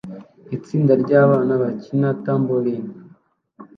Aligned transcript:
Itsinda 0.55 0.93
ryabana 1.03 1.53
bakina 1.61 2.07
tambourine 2.23 2.91